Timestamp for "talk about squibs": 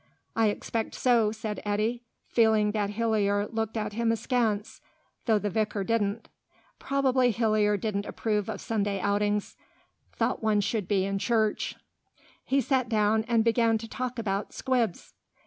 13.87-15.13